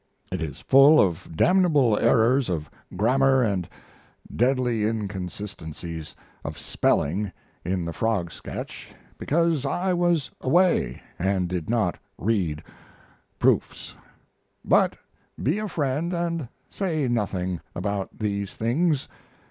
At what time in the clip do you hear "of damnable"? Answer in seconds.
0.99-1.95